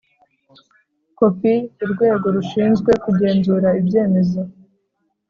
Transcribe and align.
kopi 1.17 1.53
urwego 1.83 2.25
rushinzwe 2.35 2.91
kugenzura 3.03 3.69
ibyemezo 3.79 4.41